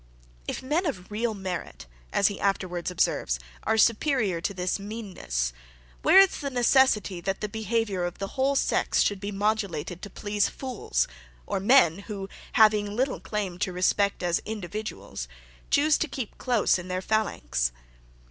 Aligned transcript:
If 0.47 0.63
men 0.63 0.87
of 0.87 1.11
real 1.11 1.35
merit, 1.35 1.85
as 2.11 2.25
he 2.27 2.39
afterwards 2.39 2.89
observes, 2.89 3.37
are 3.61 3.77
superior 3.77 4.41
to 4.41 4.51
this 4.51 4.79
meanness, 4.79 5.53
where 6.01 6.19
is 6.21 6.39
the 6.39 6.49
necessity 6.49 7.21
that 7.21 7.39
the 7.39 7.47
behaviour 7.47 8.03
of 8.05 8.17
the 8.17 8.29
whole 8.29 8.55
sex 8.55 9.03
should 9.03 9.19
be 9.19 9.31
modulated 9.31 10.01
to 10.01 10.09
please 10.09 10.49
fools, 10.49 11.07
or 11.45 11.59
men, 11.59 11.99
who 11.99 12.27
having 12.53 12.95
little 12.95 13.19
claim 13.19 13.59
to 13.59 13.71
respect 13.71 14.23
as 14.23 14.39
individuals, 14.43 15.27
choose 15.69 15.99
to 15.99 16.07
keep 16.07 16.39
close 16.39 16.79
in 16.79 16.87
their 16.87 17.03
phalanx. 17.03 17.71